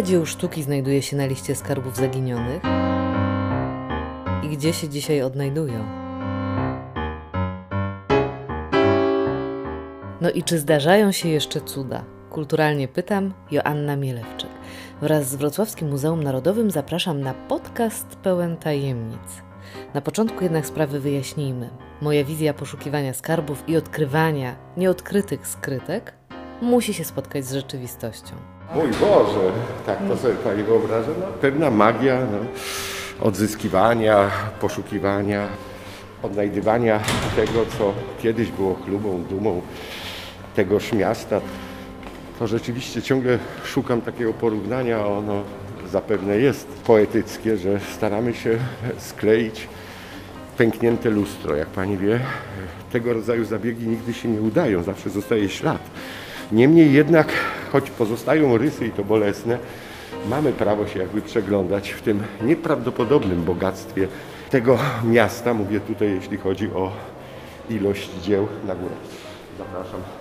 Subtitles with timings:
[0.00, 2.62] Ile dzieł sztuki znajduje się na liście skarbów zaginionych?
[4.42, 5.84] I gdzie się dzisiaj odnajdują?
[10.20, 12.04] No i czy zdarzają się jeszcze cuda?
[12.30, 14.50] Kulturalnie pytam, Joanna Mielewczyk.
[15.02, 19.42] Wraz z Wrocławskim Muzeum Narodowym zapraszam na podcast pełen tajemnic.
[19.94, 21.70] Na początku jednak sprawy wyjaśnijmy.
[22.00, 26.19] Moja wizja poszukiwania skarbów i odkrywania nieodkrytych skrytek
[26.60, 28.32] musi się spotkać z rzeczywistością.
[28.74, 29.52] Mój Boże,
[29.86, 31.10] tak to sobie Pani wyobraża.
[31.20, 32.38] No, pewna magia no,
[33.26, 35.48] odzyskiwania, poszukiwania,
[36.22, 37.00] odnajdywania
[37.36, 39.62] tego, co kiedyś było chlubą, dumą
[40.56, 41.40] tegoż miasta.
[42.38, 45.42] To rzeczywiście ciągle szukam takiego porównania, ono
[45.90, 48.58] zapewne jest poetyckie, że staramy się
[48.98, 49.68] skleić
[50.58, 51.56] pęknięte lustro.
[51.56, 52.20] Jak Pani wie,
[52.92, 55.80] tego rodzaju zabiegi nigdy się nie udają, zawsze zostaje ślad.
[56.52, 57.28] Niemniej jednak,
[57.72, 59.58] choć pozostają rysy i to bolesne,
[60.28, 64.08] mamy prawo się jakby przeglądać w tym nieprawdopodobnym bogactwie
[64.50, 65.54] tego miasta.
[65.54, 66.92] Mówię tutaj, jeśli chodzi o
[67.70, 68.94] ilość dzieł na górę.
[69.58, 70.19] Zapraszam.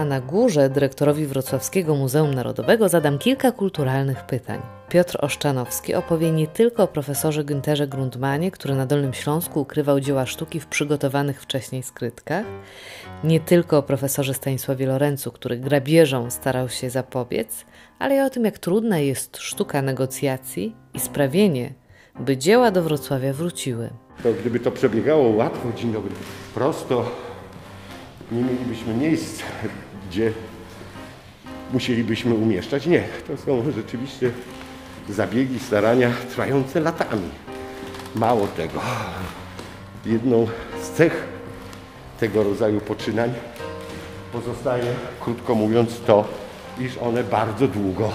[0.00, 4.60] A na górze dyrektorowi Wrocławskiego Muzeum Narodowego zadam kilka kulturalnych pytań.
[4.88, 10.26] Piotr Oszczanowski opowie nie tylko o profesorze Günterze Grundmanie, który na Dolnym Śląsku ukrywał dzieła
[10.26, 12.44] sztuki w przygotowanych wcześniej skrytkach,
[13.24, 17.64] nie tylko o profesorze Stanisławie Lorencu, który grabieżom starał się zapobiec,
[17.98, 21.72] ale i o tym, jak trudna jest sztuka negocjacji i sprawienie,
[22.20, 23.90] by dzieła do Wrocławia wróciły.
[24.22, 26.12] To gdyby to przebiegało łatwo, dzień dobry,
[26.54, 27.10] prosto,
[28.32, 29.42] nie mielibyśmy miejsc,
[30.10, 30.32] gdzie
[31.72, 32.86] musielibyśmy umieszczać.
[32.86, 34.30] Nie, to są rzeczywiście
[35.08, 37.28] zabiegi, starania trwające latami.
[38.14, 38.80] Mało tego,
[40.06, 40.46] jedną
[40.82, 41.24] z cech
[42.20, 43.32] tego rodzaju poczynań
[44.32, 46.28] pozostaje, krótko mówiąc, to,
[46.80, 48.12] iż one bardzo długo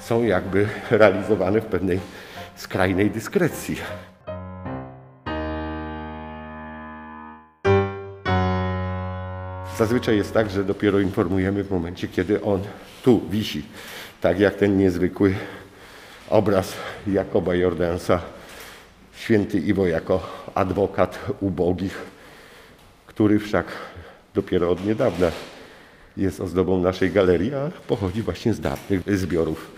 [0.00, 2.00] są jakby realizowane w pewnej
[2.56, 3.76] skrajnej dyskrecji.
[9.80, 12.62] Zazwyczaj jest tak, że dopiero informujemy w momencie, kiedy on
[13.02, 13.62] tu wisi.
[14.20, 15.34] Tak jak ten niezwykły
[16.28, 16.72] obraz
[17.06, 18.20] Jakoba Jordansa,
[19.16, 21.98] święty Iwo jako adwokat ubogich,
[23.06, 23.66] który wszak
[24.34, 25.30] dopiero od niedawna
[26.16, 29.70] jest ozdobą naszej galerii, a pochodzi właśnie z dawnych zbiorów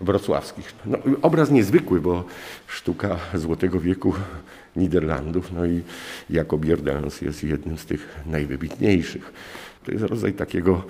[0.00, 0.74] wrocławskich.
[0.86, 2.24] No, obraz niezwykły, bo
[2.66, 4.14] sztuka Złotego Wieku
[4.76, 5.82] Niderlandów, no i
[6.30, 9.32] Jakob Jordans jest jednym z tych najwybitniejszych.
[9.84, 10.82] To jest rodzaj takiego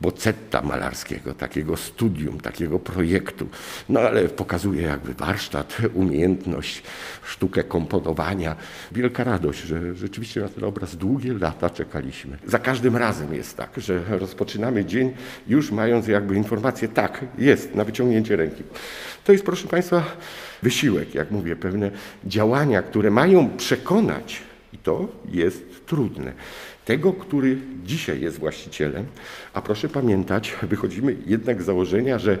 [0.00, 3.48] bocetta malarskiego, takiego studium, takiego projektu.
[3.88, 6.82] No ale pokazuje jakby warsztat, umiejętność,
[7.24, 8.56] sztukę komponowania.
[8.92, 12.38] Wielka radość, że rzeczywiście na ten obraz długie lata czekaliśmy.
[12.46, 15.12] Za każdym razem jest tak, że rozpoczynamy dzień
[15.48, 18.62] już mając jakby informację, tak, jest, na wyciągnięcie ręki.
[19.24, 20.04] To jest, proszę Państwa,
[20.62, 21.90] wysiłek, jak mówię, pewne
[22.24, 26.32] działania, które mają przekonać, i to jest trudne,
[26.84, 29.06] tego, który dzisiaj jest właścicielem.
[29.54, 32.38] A proszę pamiętać, wychodzimy jednak z założenia, że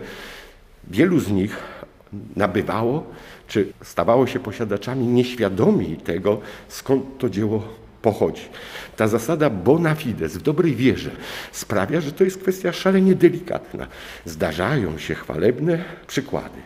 [0.90, 1.56] wielu z nich
[2.36, 3.06] nabywało,
[3.48, 7.68] czy stawało się posiadaczami nieświadomi tego, skąd to dzieło
[8.02, 8.42] pochodzi.
[8.96, 11.10] Ta zasada bona fides, w dobrej wierze,
[11.52, 13.86] sprawia, że to jest kwestia szalenie delikatna.
[14.24, 16.60] Zdarzają się chwalebne przykłady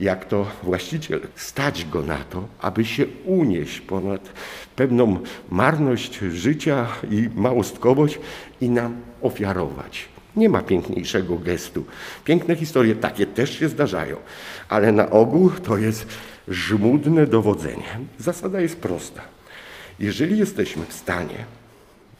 [0.00, 4.32] jak to właściciel stać go na to, aby się unieść ponad
[4.76, 5.18] pewną
[5.50, 8.18] marność życia i małostkowość
[8.60, 10.08] i nam ofiarować.
[10.36, 11.84] Nie ma piękniejszego gestu.
[12.24, 14.16] Piękne historie takie też się zdarzają,
[14.68, 16.06] ale na ogół to jest
[16.48, 17.98] żmudne dowodzenie.
[18.18, 19.22] Zasada jest prosta.
[20.00, 21.44] Jeżeli jesteśmy w stanie,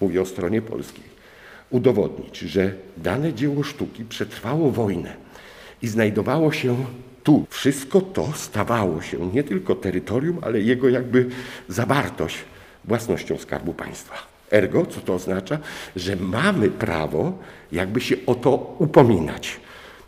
[0.01, 1.05] mówię o stronie polskiej,
[1.71, 5.15] udowodnić, że dane dzieło sztuki przetrwało wojnę
[5.83, 6.77] i znajdowało się
[7.29, 11.27] tu wszystko to stawało się nie tylko terytorium, ale jego jakby
[11.69, 12.37] zawartość
[12.85, 14.15] własnością Skarbu Państwa.
[14.53, 15.59] Ergo, co to oznacza?
[15.97, 17.39] Że mamy prawo
[17.73, 19.61] jakby się o to upominać.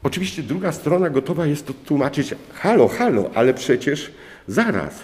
[0.03, 4.13] Oczywiście druga strona gotowa jest to tłumaczyć, halo, halo, ale przecież
[4.49, 4.95] zaraz,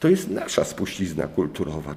[0.00, 1.94] to jest nasza spuścizna kulturowa.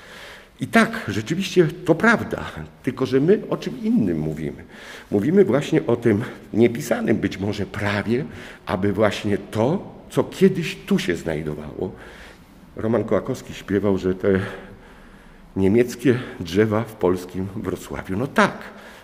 [0.62, 2.46] I tak, rzeczywiście to prawda,
[2.84, 4.64] tylko że my o czym innym mówimy.
[5.12, 6.24] Mówimy właśnie o tym
[6.54, 8.26] niepisanym być może prawie,
[8.66, 11.92] aby właśnie to, co kiedyś tu się znajdowało.
[12.76, 14.40] Roman Kołakowski śpiewał, że te
[15.56, 18.18] niemieckie drzewa w polskim Wrocławiu.
[18.18, 18.58] No tak,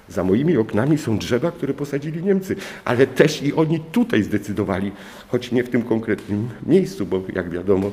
[0.09, 2.55] za moimi oknami są drzewa, które posadzili Niemcy,
[2.85, 4.91] ale też i oni tutaj zdecydowali,
[5.27, 7.91] choć nie w tym konkretnym miejscu, bo jak wiadomo,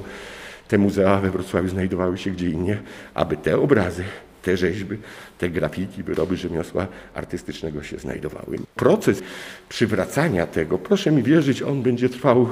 [0.72, 2.76] te muzea we Wrocławiu znajdowały się gdzie indziej,
[3.14, 4.04] aby te obrazy
[4.42, 4.96] te rzeźby,
[5.38, 8.58] te graffiti, wyroby rzemiosła artystycznego się znajdowały.
[8.74, 9.22] Proces
[9.68, 12.48] przywracania tego, proszę mi wierzyć, on będzie trwał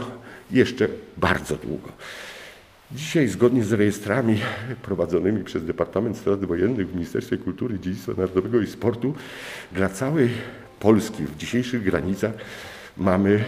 [0.51, 1.89] jeszcze bardzo długo.
[2.93, 4.41] Dzisiaj, zgodnie z rejestrami
[4.83, 9.15] prowadzonymi przez Departament Strat Wojennych w Ministerstwie Kultury, Dziedzictwa Narodowego i Sportu,
[9.73, 10.29] dla całej
[10.81, 12.33] Polski w dzisiejszych granicach
[12.97, 13.45] mamy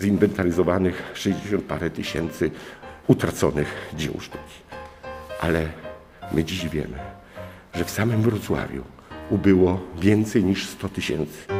[0.00, 2.50] zinwentaryzowanych 60 parę tysięcy
[3.10, 4.54] utraconych dzieł sztuki.
[5.40, 5.68] Ale
[6.32, 6.98] my dziś wiemy,
[7.74, 8.84] że w samym Wrocławiu
[9.30, 11.59] ubyło więcej niż 100 tysięcy.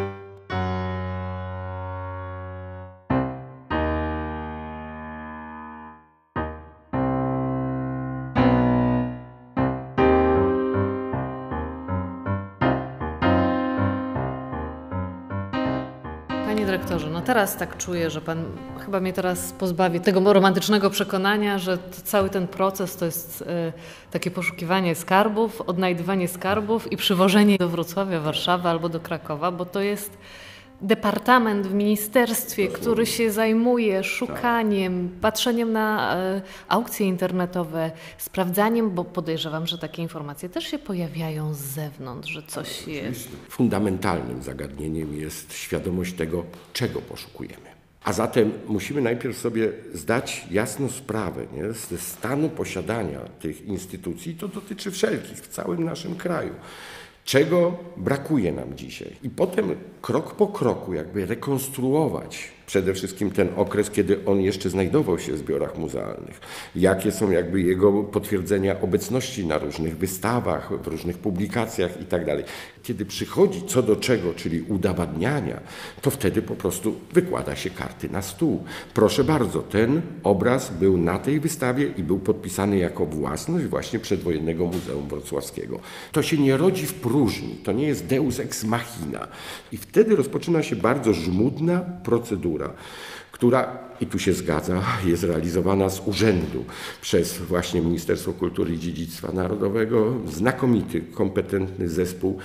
[16.70, 18.44] Dyrektorze, no teraz tak czuję, że pan
[18.84, 23.72] chyba mnie teraz pozbawi tego romantycznego przekonania, że cały ten proces to jest e,
[24.10, 29.80] takie poszukiwanie skarbów, odnajdywanie skarbów i przywożenie do Wrocławia, Warszawy albo do Krakowa, bo to
[29.80, 30.18] jest
[30.82, 39.66] departament w ministerstwie, który się zajmuje szukaniem, patrzeniem na e, aukcje internetowe, sprawdzaniem, bo podejrzewam,
[39.66, 43.28] że takie informacje też się pojawiają z zewnątrz, że coś jest.
[43.48, 47.70] Fundamentalnym zagadnieniem jest świadomość tego, czego poszukujemy.
[48.04, 54.34] A zatem musimy najpierw sobie zdać jasną sprawę nie, ze stanu posiadania tych instytucji.
[54.34, 56.54] To dotyczy wszelkich w całym naszym kraju.
[57.24, 59.16] Czego brakuje nam dzisiaj?
[59.22, 65.18] I potem krok po kroku jakby rekonstruować przede wszystkim ten okres, kiedy on jeszcze znajdował
[65.18, 66.40] się w zbiorach muzealnych.
[66.76, 72.20] Jakie są jakby jego potwierdzenia obecności na różnych wystawach, w różnych publikacjach i tak.
[72.82, 75.60] Kiedy przychodzi co do czego, czyli udowadniania,
[76.02, 78.64] to wtedy po prostu wykłada się karty na stół.
[78.94, 84.66] Proszę bardzo, ten obraz był na tej wystawie i był podpisany jako własność właśnie przedwojennego
[84.66, 85.80] Muzeum Wrocławskiego.
[86.12, 89.28] To się nie rodzi w próżni, to nie jest deus ex machina.
[89.72, 92.59] I wtedy rozpoczyna się bardzo żmudna procedura
[93.32, 96.64] która, i tu się zgadza, jest realizowana z urzędu
[97.00, 100.16] przez właśnie Ministerstwo Kultury i Dziedzictwa Narodowego.
[100.26, 102.38] Znakomity, kompetentny zespół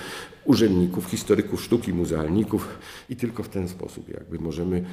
[0.45, 2.67] urzędników, historyków sztuki, muzealników
[3.09, 4.85] i tylko w ten sposób jakby możemy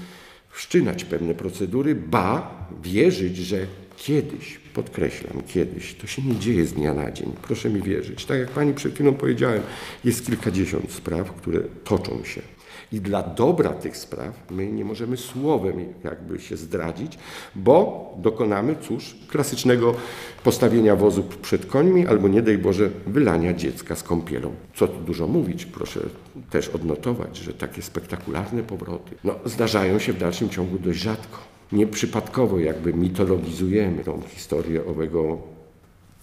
[0.50, 2.50] wszczynać pewne procedury, ba
[2.82, 3.66] wierzyć, że
[3.96, 7.32] kiedyś, podkreślam, kiedyś, to się nie dzieje z dnia na dzień.
[7.42, 8.24] Proszę mi wierzyć.
[8.24, 9.62] Tak jak pani przed chwilą powiedziałem,
[10.04, 12.42] jest kilkadziesiąt spraw, które toczą się.
[12.92, 17.18] I dla dobra tych spraw my nie możemy słowem jakby się zdradzić,
[17.54, 19.94] bo dokonamy, cóż, klasycznego
[20.44, 24.54] postawienia wozu przed końmi albo nie daj Boże wylania dziecka z kąpielą.
[24.74, 26.00] Co tu dużo mówić, proszę
[26.50, 31.38] też odnotować, że takie spektakularne powroty no, zdarzają się w dalszym ciągu dość rzadko.
[31.72, 35.38] Nieprzypadkowo jakby mitologizujemy tą historię owego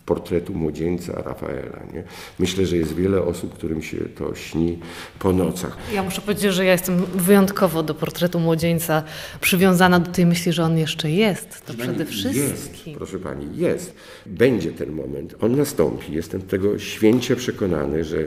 [0.10, 1.80] portretu młodzieńca Rafaela.
[1.94, 2.04] Nie?
[2.40, 4.80] Myślę, że jest wiele osób, którym się to śni
[5.20, 5.78] po nocach.
[5.94, 9.04] Ja muszę powiedzieć, że ja jestem wyjątkowo do portretu młodzieńca
[9.42, 11.66] przywiązana do tej myśli, że on jeszcze jest.
[11.66, 12.44] To przede wszystkim.
[12.44, 13.94] Jest, proszę pani, jest.
[14.26, 16.14] Będzie ten moment, on nastąpi.
[16.14, 18.18] Jestem tego święcie przekonany, że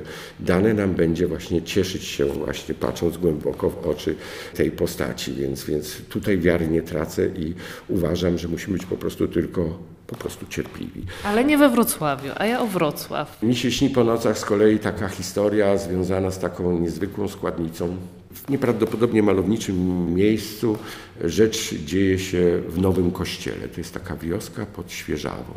[0.40, 4.14] dane nam będzie właśnie cieszyć się właśnie patrząc głęboko w oczy
[4.55, 7.55] tej postaci, więc, więc tutaj wiary nie tracę i
[7.89, 11.02] uważam, że musimy być po prostu tylko po prostu cierpliwi.
[11.24, 13.42] Ale nie we Wrocławiu, a ja o Wrocław.
[13.42, 17.96] Mi się śni po nocach z kolei taka historia związana z taką niezwykłą składnicą.
[18.34, 20.79] W nieprawdopodobnie malowniczym miejscu
[21.24, 23.69] rzecz dzieje się w Nowym Kościele.
[23.69, 25.55] To jest taka wioska pod Świeżawą.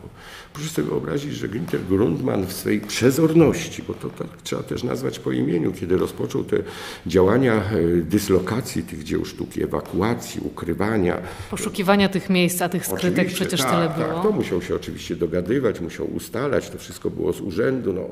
[0.53, 5.19] Proszę sobie wyobrazić, że Günther Grundmann w swej przezorności, bo to tak trzeba też nazwać
[5.19, 6.57] po imieniu, kiedy rozpoczął te
[7.07, 7.61] działania e,
[8.01, 11.17] dyslokacji tych dzieł sztuki, ewakuacji, ukrywania.
[11.51, 14.23] Poszukiwania tych miejsc, a tych skrytek Oczywiście, przecież tak, tyle tak, było.
[14.23, 17.93] To musiał się oczywiście dogadywać, musiał ustalać, to wszystko było z urzędu.
[17.93, 18.07] No.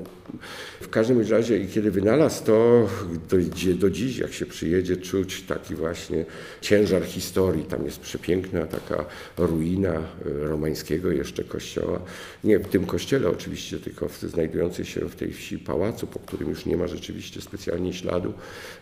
[0.82, 2.88] W każdym razie kiedy wynalazł to,
[3.30, 3.38] do,
[3.76, 6.26] do dziś jak się przyjedzie, czuć taki właśnie
[6.62, 7.64] ciężar historii.
[7.64, 9.06] Tam jest przepiękna taka
[9.38, 12.00] ruina e, romańskiego jeszcze kościoła.
[12.44, 16.50] Nie w tym kościele oczywiście, tylko w znajdujący się w tej wsi pałacu, po którym
[16.50, 18.34] już nie ma rzeczywiście specjalnie śladu,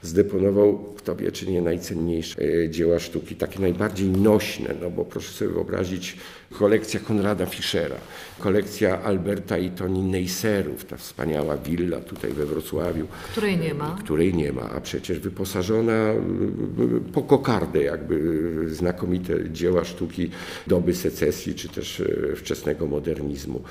[0.02, 5.32] zdeponował, kto wie czy nie najcenniejsze e, dzieła sztuki, takie najbardziej nośne, no bo proszę
[5.32, 6.18] sobie wyobrazić
[6.52, 7.96] kolekcja Konrada Fischera,
[8.40, 13.08] kolekcja Alberta i Toni Neisserów, ta wspaniała willa tutaj we Wrocławiu.
[13.32, 13.96] Której nie ma.
[14.00, 20.30] Której nie ma, a przecież wyposażona y, po kokardę jakby znakomite dzieła sztuki
[20.68, 23.62] doby secesji, czy też y, wczesnego modernizmu.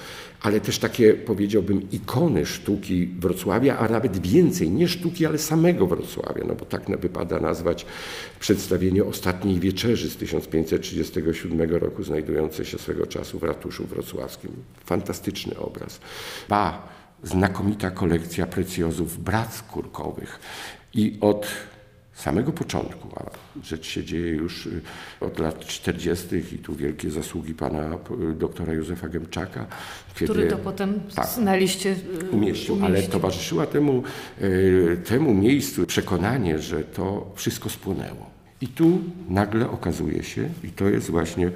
[0.42, 6.44] Ale też takie, powiedziałbym, ikony sztuki Wrocławia, a nawet więcej, nie sztuki, ale samego Wrocławia,
[6.48, 7.86] no bo tak wypada nazwać
[8.40, 14.50] przedstawienie Ostatniej Wieczerzy z 1537 roku, znajdujące się swego czasu w ratuszu wrocławskim.
[14.84, 16.00] Fantastyczny obraz.
[16.48, 16.88] Ba,
[17.22, 20.40] znakomita kolekcja precjozów brat skórkowych.
[20.94, 21.46] I od
[22.20, 23.24] samego początku, a
[23.64, 24.80] rzecz się dzieje już y,
[25.20, 26.26] od lat 40.
[26.54, 27.98] i tu wielkie zasługi pana
[28.30, 29.66] y, doktora Józefa Gemczaka.
[30.14, 31.96] Który to potem tak, na liście
[32.32, 34.02] umieścił, umieścił, ale towarzyszyła temu,
[35.04, 38.39] temu miejscu przekonanie, że to wszystko spłonęło.
[38.60, 41.50] I tu nagle okazuje się, i to jest właśnie,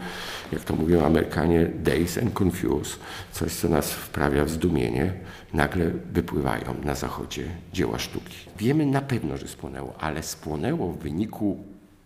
[0.53, 2.97] jak to mówią Amerykanie, days and confuse,
[3.33, 5.13] coś, co nas wprawia w zdumienie,
[5.53, 8.37] nagle wypływają na zachodzie dzieła sztuki.
[8.59, 11.65] Wiemy na pewno, że spłonęło, ale spłonęło w wyniku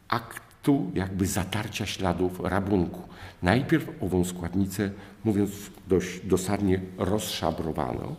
[0.08, 3.02] aktu jakby zatarcia śladów rabunku.
[3.42, 4.90] Najpierw ową składnicę,
[5.24, 5.50] mówiąc
[5.88, 8.16] dość dosadnie, rozszabrowano,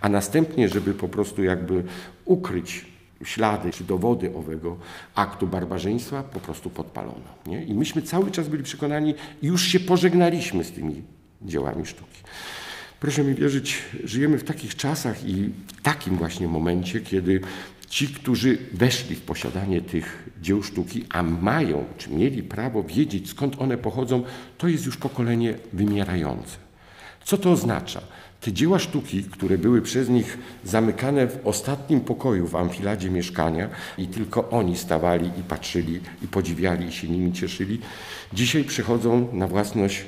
[0.00, 1.84] a następnie, żeby po prostu jakby
[2.24, 2.91] ukryć
[3.24, 4.76] ślady czy dowody owego
[5.14, 7.34] aktu barbarzyństwa po prostu podpalono.
[7.46, 7.64] Nie?
[7.64, 11.02] I myśmy cały czas byli przekonani, już się pożegnaliśmy z tymi
[11.42, 12.20] dziełami sztuki.
[13.00, 17.40] Proszę mi wierzyć, żyjemy w takich czasach i w takim właśnie momencie, kiedy
[17.88, 23.60] ci, którzy weszli w posiadanie tych dzieł sztuki, a mają czy mieli prawo wiedzieć, skąd
[23.60, 24.22] one pochodzą,
[24.58, 26.56] to jest już pokolenie wymierające.
[27.24, 28.00] Co to oznacza?
[28.42, 33.68] Te dzieła sztuki, które były przez nich zamykane w ostatnim pokoju w amfiladzie mieszkania
[33.98, 37.80] i tylko oni stawali i patrzyli i podziwiali i się nimi cieszyli,
[38.32, 40.04] dzisiaj przychodzą na własność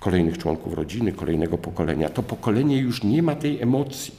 [0.00, 2.08] kolejnych członków rodziny, kolejnego pokolenia.
[2.08, 4.14] To pokolenie już nie ma tej emocji,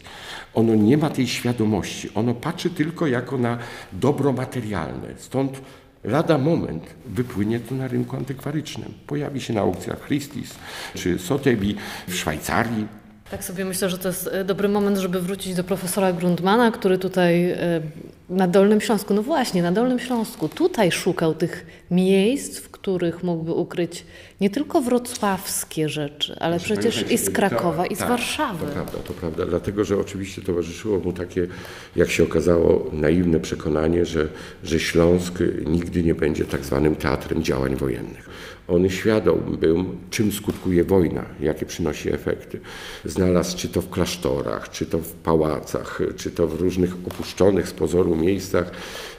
[0.54, 3.58] ono nie ma tej świadomości, ono patrzy tylko jako na
[3.94, 5.08] dobro materialne.
[5.18, 5.62] Stąd
[6.04, 8.94] lada moment wypłynie to na rynku antykwarycznym.
[9.08, 10.56] Pojawi się na aukcjach Christie's
[10.96, 11.76] czy Sotheby
[12.08, 13.03] w Szwajcarii,
[13.34, 16.98] tak sobie myślę, że to jest e, dobry moment, żeby wrócić do profesora Grundmana, który
[16.98, 17.82] tutaj e,
[18.30, 23.52] na Dolnym Śląsku, no właśnie, na Dolnym Śląsku, tutaj szukał tych miejsc, w których mógłby
[23.52, 24.06] ukryć
[24.42, 28.66] nie tylko wrocławskie rzeczy, ale Proszę przecież i z Krakowa, i z tak, Warszawy.
[28.66, 31.48] To prawda, to prawda, dlatego że oczywiście towarzyszyło mu takie,
[31.96, 34.28] jak się okazało, naiwne przekonanie, że,
[34.64, 38.30] że Śląsk nigdy nie będzie tak zwanym teatrem działań wojennych.
[38.68, 42.60] On świadom był, czym skutkuje wojna, jakie przynosi efekty.
[43.06, 47.74] Znalazł czy to w klasztorach, czy to w pałacach, czy to w różnych opuszczonych z
[47.74, 48.72] pozoru miejscach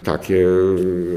[0.05, 0.47] takie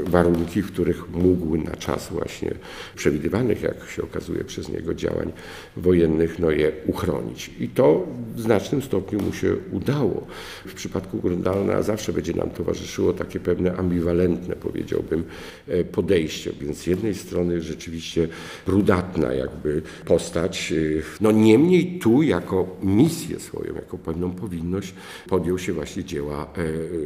[0.04, 2.54] warunki, w których mógł na czas właśnie
[2.96, 5.32] przewidywanych, jak się okazuje, przez niego działań
[5.76, 7.50] wojennych, no je uchronić.
[7.60, 10.26] I to w znacznym stopniu mu się udało.
[10.66, 15.24] W przypadku Grundalna zawsze będzie nam towarzyszyło takie pewne ambiwalentne, powiedziałbym,
[15.68, 16.52] e, podejście.
[16.60, 18.17] Więc z jednej strony rzeczywiście
[18.66, 24.94] brudatna jakby postać, e, no niemniej tu jako misję swoją, jako pewną powinność
[25.28, 26.46] podjął się właśnie dzieła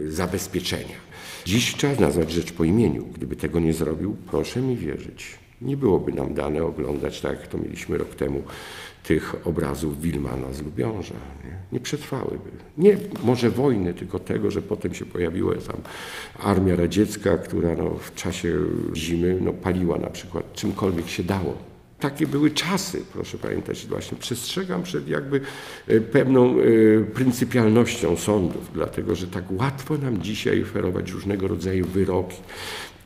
[0.06, 1.12] e, zabezpieczenia.
[1.44, 3.04] Dziś trzeba nazwać rzecz po imieniu.
[3.14, 7.58] Gdyby tego nie zrobił, proszę mi wierzyć, nie byłoby nam dane oglądać, tak jak to
[7.58, 8.42] mieliśmy rok temu,
[9.02, 11.14] tych obrazów Wilmana z Lubiąża.
[11.44, 12.50] Nie, nie przetrwałyby.
[12.78, 15.76] Nie może wojny, tylko tego, że potem się pojawiła tam
[16.38, 18.58] armia radziecka, która no, w czasie
[18.94, 23.86] zimy no, paliła na przykład czymkolwiek się dało takie były czasy, proszę pamiętać.
[23.86, 25.40] Właśnie przestrzegam przed jakby
[25.88, 26.64] e, pewną e,
[27.04, 32.36] pryncypialnością sądów, dlatego że tak łatwo nam dzisiaj oferować różnego rodzaju wyroki.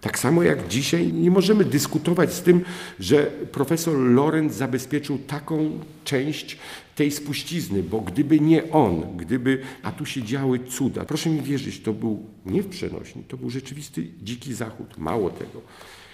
[0.01, 2.65] Tak samo jak dzisiaj nie możemy dyskutować z tym,
[3.01, 6.59] że profesor Lorenz zabezpieczył taką część
[6.97, 11.81] tej spuścizny, bo gdyby nie on, gdyby, a tu się działy cuda, proszę mi wierzyć,
[11.81, 14.99] to był nie w przenośni, to był rzeczywisty dziki zachód.
[14.99, 15.61] Mało tego.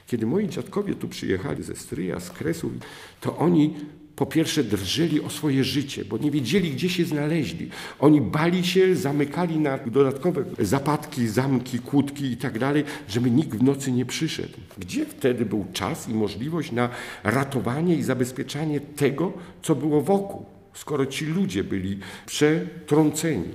[0.06, 2.72] Kiedy moi dziadkowie tu przyjechali ze Stryja, z Kresów,
[3.20, 3.74] to oni
[4.22, 7.70] po pierwsze drżeli o swoje życie, bo nie wiedzieli, gdzie się znaleźli.
[7.98, 13.62] Oni bali się, zamykali na dodatkowe zapadki, zamki, kłódki i tak dalej, żeby nikt w
[13.62, 14.58] nocy nie przyszedł.
[14.78, 16.88] Gdzie wtedy był czas i możliwość na
[17.24, 23.48] ratowanie i zabezpieczanie tego, co było wokół, skoro ci ludzie byli przetrąceni?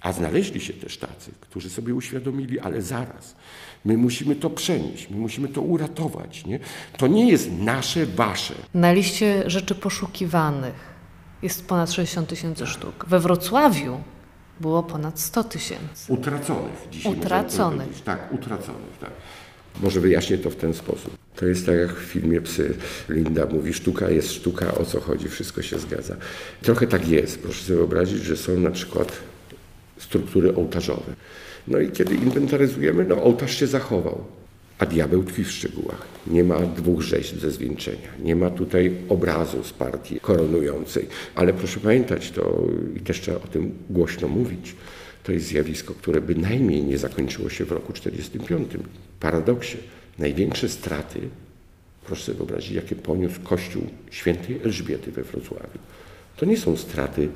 [0.00, 3.36] A znaleźli się też tacy, którzy sobie uświadomili, ale zaraz,
[3.84, 6.46] my musimy to przenieść, my musimy to uratować.
[6.46, 6.58] Nie?
[6.96, 8.54] To nie jest nasze, wasze.
[8.74, 10.92] Na liście rzeczy poszukiwanych
[11.42, 13.04] jest ponad 60 tysięcy sztuk.
[13.08, 14.00] We Wrocławiu
[14.60, 16.12] było ponad 100 tysięcy.
[16.12, 17.12] Utraconych dzisiaj.
[17.12, 18.02] Utraconych.
[18.02, 19.10] Tak, utraconych, tak.
[19.80, 21.16] Może wyjaśnię to w ten sposób.
[21.36, 22.74] To jest tak jak w filmie Psy.
[23.08, 26.16] Linda mówi, sztuka jest sztuka, o co chodzi, wszystko się zgadza.
[26.62, 27.42] Trochę tak jest.
[27.42, 29.12] Proszę sobie wyobrazić, że są na przykład
[29.98, 31.14] struktury ołtarzowe.
[31.68, 34.24] No i kiedy inwentaryzujemy, no ołtarz się zachował,
[34.78, 36.06] a diabeł tkwi w szczegółach.
[36.26, 41.06] Nie ma dwóch rzeźb ze zwieńczenia, nie ma tutaj obrazu z partii koronującej.
[41.34, 42.62] Ale proszę pamiętać to
[42.96, 44.74] i też trzeba o tym głośno mówić.
[45.22, 48.84] To jest zjawisko, które bynajmniej nie zakończyło się w roku 1945.
[49.20, 49.76] Paradoksie,
[50.18, 51.20] największe straty,
[52.06, 55.78] proszę sobie wyobrazić, jakie poniósł Kościół świętej Elżbiety we Wrocławiu.
[56.36, 57.28] To nie są straty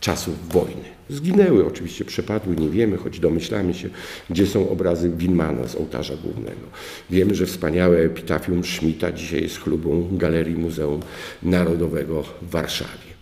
[0.00, 0.96] czasów wojny.
[1.10, 3.90] Zginęły, oczywiście przepadły, nie wiemy, choć domyślamy się,
[4.30, 6.66] gdzie są obrazy Winmana z ołtarza głównego.
[7.10, 11.00] Wiemy, że wspaniałe epitafium Schmidta dzisiaj jest chlubą Galerii Muzeum
[11.42, 13.16] Narodowego w Warszawie.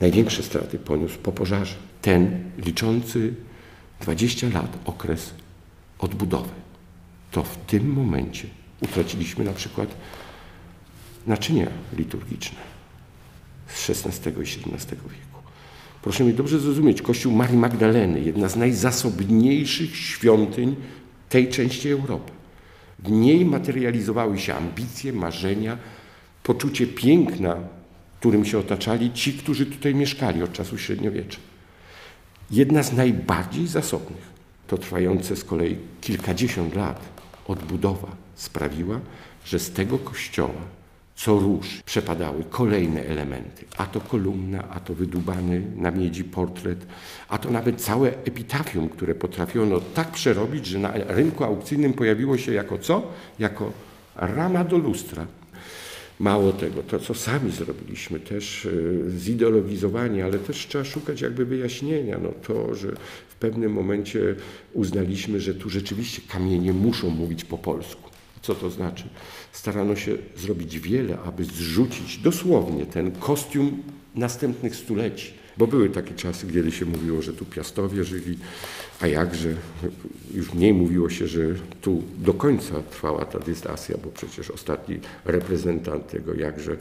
[0.00, 1.74] Największe straty poniósł po pożarze.
[2.02, 3.34] Ten liczący
[4.00, 5.30] 20 lat okres
[5.98, 6.50] odbudowy.
[7.30, 8.48] To w tym momencie
[8.80, 9.88] utraciliśmy na przykład
[11.26, 12.71] naczynia liturgiczne
[13.74, 15.42] z XVI i XVII wieku.
[16.02, 20.76] Proszę mi dobrze zrozumieć, Kościół Marii Magdaleny, jedna z najzasobniejszych świątyń
[21.28, 22.32] tej części Europy.
[22.98, 25.78] W niej materializowały się ambicje, marzenia,
[26.42, 27.56] poczucie piękna,
[28.20, 31.38] którym się otaczali ci, którzy tutaj mieszkali od czasu średniowiecza.
[32.50, 34.32] Jedna z najbardziej zasobnych,
[34.66, 37.00] to trwające z kolei kilkadziesiąt lat
[37.48, 39.00] odbudowa sprawiła,
[39.44, 40.81] że z tego kościoła
[41.16, 43.64] co róż przepadały kolejne elementy.
[43.76, 46.86] A to kolumna, a to wydubany na miedzi portret,
[47.28, 52.52] a to nawet całe epitafium, które potrafiono tak przerobić, że na rynku aukcyjnym pojawiło się
[52.52, 53.02] jako co?
[53.38, 53.72] Jako
[54.16, 55.26] rama do lustra.
[56.20, 58.70] Mało tego, to co sami zrobiliśmy, też e,
[59.18, 62.18] zideologizowani, ale też trzeba szukać jakby wyjaśnienia.
[62.22, 62.88] No to, że
[63.28, 64.34] w pewnym momencie
[64.72, 68.10] uznaliśmy, że tu rzeczywiście kamienie muszą mówić po polsku.
[68.42, 69.04] Co to znaczy?
[69.52, 73.82] Starano się zrobić wiele, aby zrzucić dosłownie ten kostium
[74.14, 75.32] następnych stuleci.
[75.56, 78.38] Bo były takie czasy, kiedy się mówiło, że tu Piastowie żyli,
[79.00, 79.54] a jakże,
[80.34, 81.40] już mniej mówiło się, że
[81.80, 86.76] tu do końca trwała ta dystasja, bo przecież ostatni reprezentant tego jakże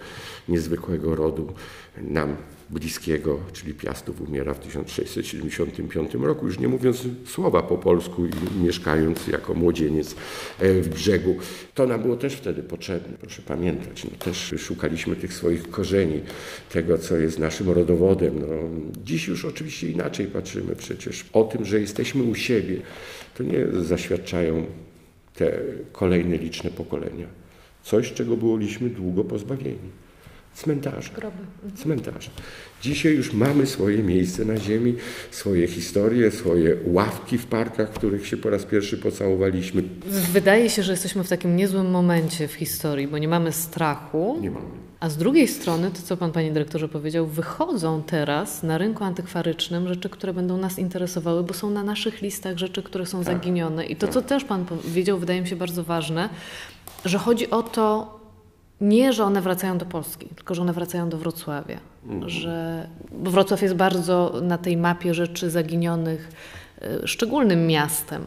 [0.48, 1.54] niezwykłego rodu
[1.98, 2.36] nam
[2.72, 9.28] bliskiego, czyli Piastów, umiera w 1675 roku, już nie mówiąc słowa po polsku i mieszkając
[9.28, 10.16] jako młodzieniec
[10.60, 11.36] e, w brzegu.
[11.74, 14.04] To nam było też wtedy potrzebne, proszę pamiętać.
[14.04, 16.22] No, też szukaliśmy tych swoich korzeni,
[16.72, 18.40] tego, co jest naszym rodowodem.
[18.40, 18.48] No,
[19.04, 21.26] dziś już oczywiście inaczej patrzymy przecież.
[21.34, 22.82] O tym, że jesteśmy u siebie,
[23.38, 24.66] to nie zaświadczają
[25.36, 25.60] te
[25.92, 27.28] kolejne liczne pokolenia.
[27.84, 30.01] Coś, czego byliśmy długo pozbawieni.
[30.54, 31.10] Cmentarze.
[31.16, 31.38] Groby.
[31.76, 32.30] Cmentarze.
[32.82, 34.96] Dzisiaj już mamy swoje miejsce na ziemi,
[35.32, 39.84] swoje historie, swoje ławki w parkach, w których się po raz pierwszy pocałowaliśmy.
[40.34, 44.38] Wydaje się, że jesteśmy w takim niezłym momencie w historii, bo nie mamy strachu.
[44.42, 44.66] Nie mamy.
[45.00, 49.88] A z drugiej strony, to co pan, panie dyrektorze powiedział, wychodzą teraz na rynku antykwarycznym
[49.88, 53.26] rzeczy, które będą nas interesowały, bo są na naszych listach rzeczy, które są Tak.
[53.34, 53.86] zaginione.
[53.86, 56.30] I to, co też pan powiedział, wydaje mi się bardzo ważne,
[57.06, 58.21] że chodzi o to,
[58.82, 61.80] nie, że one wracają do Polski, tylko że one wracają do Wrocławia.
[62.26, 66.32] Że, bo Wrocław jest bardzo na tej mapie rzeczy zaginionych
[67.04, 68.26] y, szczególnym miastem,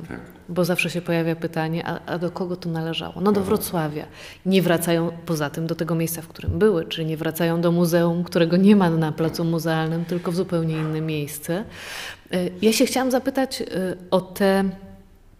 [0.48, 3.20] bo zawsze się pojawia pytanie, a, a do kogo to należało?
[3.20, 4.06] No do Wrocławia.
[4.46, 8.24] Nie wracają poza tym do tego miejsca, w którym były, czyli nie wracają do muzeum,
[8.24, 11.64] którego nie ma na placu muzealnym, tylko w zupełnie inne miejsce.
[12.34, 13.66] Y, Ja się chciałam zapytać y,
[14.10, 14.64] o te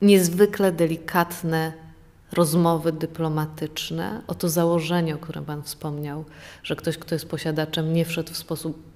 [0.03, 1.84] niezwykle delikatne
[2.33, 6.25] rozmowy dyplomatyczne, o to założenie, o którym Pan wspomniał,
[6.63, 8.95] że ktoś, kto jest posiadaczem, nie wszedł w sposób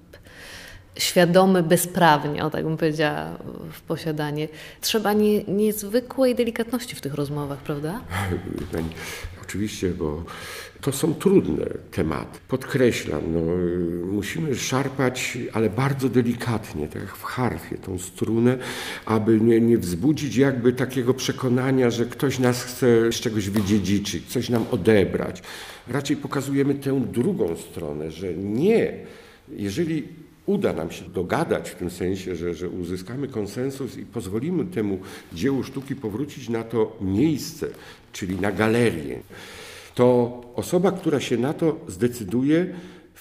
[0.97, 3.25] świadomy, bezprawnie, o tak bym powiedziała,
[3.71, 4.47] w posiadanie.
[4.81, 8.01] Trzeba nie, niezwykłej delikatności w tych rozmowach, prawda?
[8.71, 8.89] Pani,
[9.49, 10.23] Oczywiście, bo
[10.81, 12.39] to są trudne tematy.
[12.47, 13.39] Podkreślam, no,
[14.13, 18.57] musimy szarpać, ale bardzo delikatnie, tak jak w harfie, tą strunę,
[19.05, 24.49] aby nie, nie wzbudzić jakby takiego przekonania, że ktoś nas chce z czegoś wydziedziczyć, coś
[24.49, 25.43] nam odebrać.
[25.87, 28.93] Raczej pokazujemy tę drugą stronę, że nie,
[29.49, 30.07] jeżeli
[30.49, 34.99] uda nam się dogadać w tym sensie, że, że uzyskamy konsensus i pozwolimy temu
[35.33, 37.67] dziełu sztuki powrócić na to miejsce,
[38.13, 39.19] czyli na galerię,
[39.95, 42.75] to osoba, która się na to zdecyduje,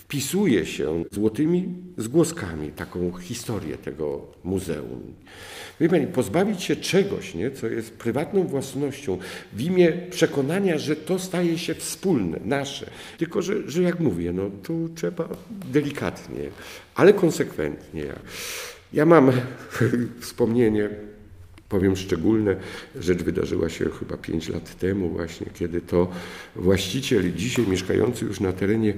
[0.09, 5.15] wpisuje się złotymi zgłoskami taką historię tego muzeum.
[5.81, 9.19] Wie pani, pozbawić się czegoś, nie, co jest prywatną własnością
[9.53, 12.91] w imię przekonania, że to staje się wspólne, nasze.
[13.19, 16.51] Tylko, że, że jak mówię, no tu trzeba delikatnie,
[16.95, 18.05] ale konsekwentnie.
[18.93, 19.33] Ja mam
[20.21, 20.91] wspomnienie
[21.69, 22.57] powiem szczególne,
[23.01, 26.09] rzecz wydarzyła się chyba 5 lat temu właśnie, kiedy to
[26.57, 28.95] właściciel dzisiaj mieszkający już na terenie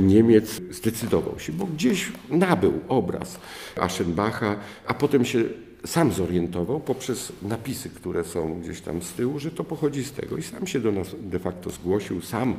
[0.00, 3.38] Niemiec zdecydował się, bo gdzieś nabył obraz
[3.76, 4.56] Aschenbacha,
[4.86, 5.44] a potem się
[5.86, 10.36] sam zorientował poprzez napisy, które są gdzieś tam z tyłu, że to pochodzi z tego
[10.36, 12.56] i sam się do nas de facto zgłosił, sam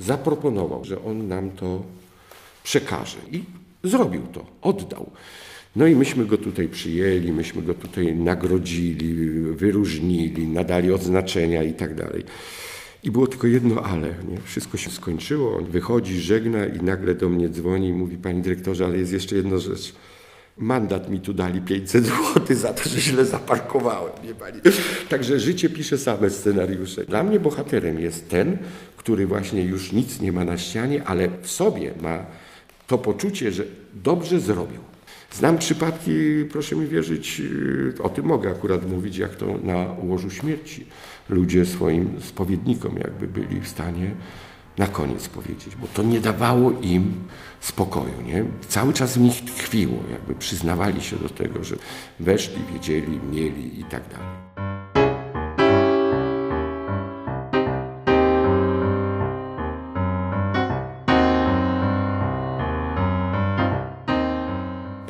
[0.00, 1.82] zaproponował, że on nam to
[2.62, 3.44] przekaże i
[3.84, 5.10] zrobił to, oddał.
[5.76, 9.14] No i myśmy go tutaj przyjęli, myśmy go tutaj nagrodzili,
[9.52, 12.24] wyróżnili, nadali odznaczenia i tak dalej.
[13.02, 14.40] I było tylko jedno ale, nie?
[14.44, 18.84] Wszystko się skończyło, on wychodzi, żegna i nagle do mnie dzwoni i mówi, panie dyrektorze,
[18.84, 19.94] ale jest jeszcze jedna rzecz.
[20.58, 24.12] Mandat mi tu dali 500 zł za to, że źle zaparkowałem.
[24.24, 24.60] Nie pani.
[25.08, 27.04] Także życie pisze same scenariusze.
[27.04, 28.58] Dla mnie bohaterem jest ten,
[28.96, 32.26] który właśnie już nic nie ma na ścianie, ale w sobie ma
[32.86, 33.64] to poczucie, że
[34.04, 34.91] dobrze zrobił.
[35.34, 36.10] Znam przypadki,
[36.52, 37.42] proszę mi wierzyć,
[38.02, 40.86] o tym mogę akurat mówić, jak to na łożu śmierci
[41.28, 44.10] ludzie swoim spowiednikom jakby byli w stanie
[44.78, 47.14] na koniec powiedzieć, bo to nie dawało im
[47.60, 48.22] spokoju.
[48.26, 48.44] Nie?
[48.68, 51.76] Cały czas w nich tkwiło, jakby przyznawali się do tego, że
[52.20, 54.51] weszli, wiedzieli, mieli i tak dalej.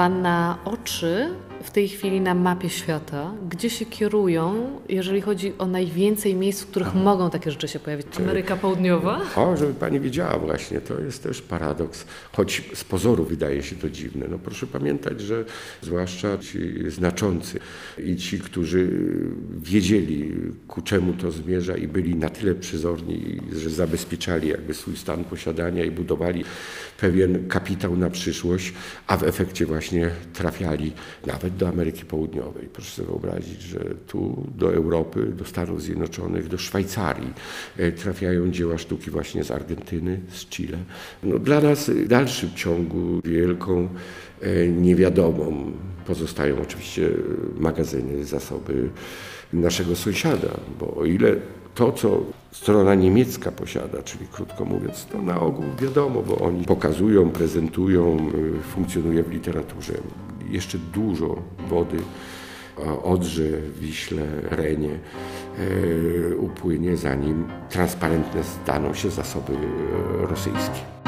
[0.03, 5.67] Pan na oczy w tej chwili na mapie świata, gdzie się kierują, jeżeli chodzi o
[5.67, 8.07] najwięcej miejsc, w których mogą takie rzeczy się pojawić?
[8.19, 9.21] Ameryka Południowa?
[9.37, 13.91] O, żeby pani wiedziała właśnie, to jest też paradoks, choć z pozoru wydaje się to
[13.91, 14.27] dziwne.
[14.31, 15.45] No proszę pamiętać, że
[15.83, 16.59] zwłaszcza ci
[16.91, 17.61] znaczący
[17.99, 18.89] i ci, którzy
[19.63, 20.33] wiedzieli,
[20.69, 25.85] ku czemu to zmierza i byli na tyle przyzorni, że zabezpieczali jakby swój stan posiadania
[25.85, 26.45] i budowali
[27.01, 28.73] pewien kapitał na przyszłość,
[29.07, 30.93] a w efekcie właśnie trafiali
[31.27, 32.69] nawet do Ameryki Południowej.
[32.73, 37.33] Proszę sobie wyobrazić, że tu do Europy, do Stanów Zjednoczonych, do Szwajcarii
[37.77, 40.79] e, trafiają dzieła sztuki właśnie z Argentyny, z Chile.
[41.23, 43.89] No, dla nas w dalszym ciągu wielką
[44.41, 45.73] e, niewiadomą
[46.07, 47.11] pozostają oczywiście
[47.59, 48.91] magazyny, zasoby
[49.53, 50.49] naszego sąsiada,
[50.81, 51.37] bo o ile
[51.75, 52.21] to, co
[52.53, 58.17] strona niemiecka posiada, czyli krótko mówiąc, to na ogół wiadomo, bo oni pokazują, prezentują,
[58.59, 59.93] y, funkcjonuje w literaturze.
[60.51, 61.99] Jeszcze dużo wody
[63.03, 63.43] Odrze,
[63.81, 64.99] Wiśle, Renie
[65.59, 69.57] y, upłynie, zanim transparentne staną się zasoby y,
[70.27, 71.02] rosyjskie.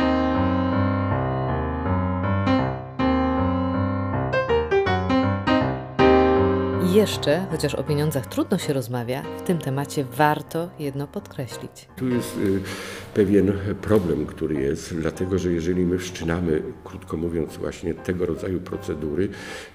[6.95, 11.89] Jeszcze, chociaż o pieniądzach trudno się rozmawia, w tym temacie warto jedno podkreślić.
[11.97, 12.61] Tu jest y,
[13.15, 19.29] pewien problem, który jest, dlatego że jeżeli my wszczynamy, krótko mówiąc, właśnie tego rodzaju procedury,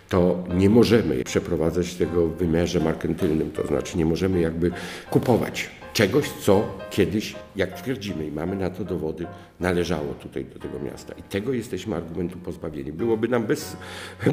[0.10, 4.72] to nie możemy przeprowadzać tego w wymiarze markantylnym, to znaczy nie możemy jakby
[5.10, 9.25] kupować czegoś, co kiedyś, jak twierdzimy i mamy na to dowody,
[9.60, 11.13] należało tutaj do tego miasta.
[11.13, 12.91] I tego jesteśmy argumentu pozbawieni.
[12.91, 13.78] Byłoby nam bez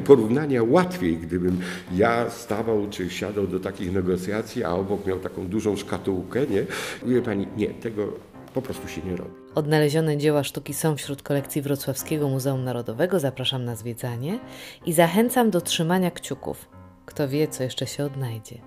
[0.06, 1.60] porównania łatwiej, gdybym
[1.94, 6.66] ja stawał czy siadał do takich negocjacji, a obok miał taką dużą szkatułkę, nie?
[7.06, 8.12] Wie pani, nie, tego
[8.54, 9.30] po prostu się nie robi.
[9.54, 13.20] Odnalezione dzieła sztuki są wśród kolekcji Wrocławskiego Muzeum Narodowego.
[13.20, 14.38] Zapraszam na zwiedzanie
[14.86, 16.68] i zachęcam do trzymania kciuków.
[17.06, 18.58] Kto wie, co jeszcze się odnajdzie.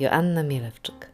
[0.00, 1.10] Joanna Mielewczyk.